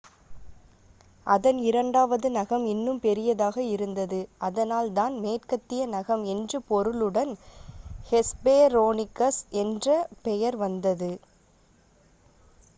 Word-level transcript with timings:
"அதன் 1.27 1.57
இரண்டாவது 1.61 2.27
நகம் 2.29 2.65
இன்னும் 2.65 2.99
பெரிதாக 2.99 3.57
இருந்தது 3.65 4.19
அதனால் 4.39 4.89
தான் 4.93 5.15
"மேற்கத்திய 5.19 5.85
நகம்" 5.87 6.23
என்று 6.33 6.59
பொருளுடன் 6.63 7.33
ஹெஸ்பெரோனிகஸ் 8.11 9.41
என்ற 9.61 9.87
பெயர் 10.23 10.57
வந்தது. 10.57 11.11